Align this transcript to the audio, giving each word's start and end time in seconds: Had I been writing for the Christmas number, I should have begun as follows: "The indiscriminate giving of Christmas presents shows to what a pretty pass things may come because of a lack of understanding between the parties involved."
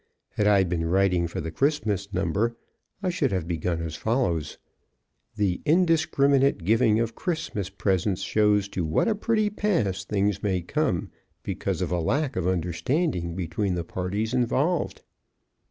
Had 0.31 0.47
I 0.47 0.63
been 0.63 0.87
writing 0.89 1.27
for 1.27 1.41
the 1.41 1.51
Christmas 1.51 2.11
number, 2.11 2.57
I 3.03 3.11
should 3.11 3.31
have 3.31 3.47
begun 3.47 3.83
as 3.83 3.95
follows: 3.95 4.57
"The 5.35 5.61
indiscriminate 5.63 6.63
giving 6.63 6.99
of 6.99 7.13
Christmas 7.13 7.69
presents 7.69 8.23
shows 8.23 8.67
to 8.69 8.83
what 8.83 9.07
a 9.07 9.13
pretty 9.13 9.51
pass 9.51 10.03
things 10.03 10.41
may 10.41 10.61
come 10.63 11.11
because 11.43 11.83
of 11.83 11.91
a 11.91 11.99
lack 11.99 12.35
of 12.35 12.47
understanding 12.47 13.35
between 13.35 13.75
the 13.75 13.83
parties 13.83 14.33
involved." 14.33 15.03